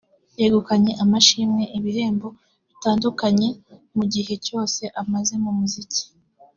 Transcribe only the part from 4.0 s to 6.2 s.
gihe cyose amaze mu muziki